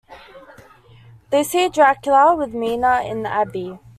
[1.29, 3.77] They see Dracula with Mina in the abbey.